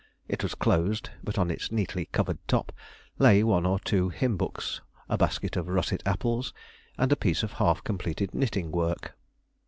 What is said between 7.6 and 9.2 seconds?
half completed knitting work.